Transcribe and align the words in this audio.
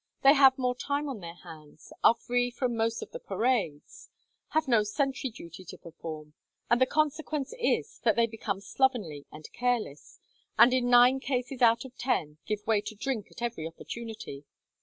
They 0.23 0.33
have 0.33 0.57
more 0.57 0.73
time 0.73 1.07
on 1.09 1.19
their 1.19 1.35
hands, 1.35 1.93
are 2.03 2.15
free 2.15 2.49
from 2.49 2.75
most 2.75 3.03
of 3.03 3.11
the 3.11 3.19
parades, 3.19 4.09
have 4.49 4.67
no 4.67 4.81
sentry 4.81 5.29
duty 5.29 5.63
to 5.65 5.77
perform, 5.77 6.33
and 6.71 6.81
the 6.81 6.87
consequence 6.87 7.53
is 7.59 7.99
that 7.99 8.15
they 8.15 8.25
become 8.25 8.61
slovenly 8.61 9.27
and 9.31 9.47
careless, 9.53 10.19
and 10.57 10.73
in 10.73 10.89
nine 10.89 11.19
cases 11.19 11.61
out 11.61 11.85
of 11.85 11.95
ten 11.99 12.39
give 12.47 12.65
way 12.65 12.81
to 12.81 12.95
drink 12.95 13.27
at 13.29 13.43
every 13.43 13.67
opportunity. 13.67 14.43